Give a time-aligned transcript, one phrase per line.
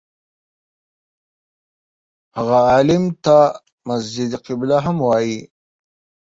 [2.37, 3.37] هغه عالم ته
[3.87, 5.39] مسجد قبله هم وایي.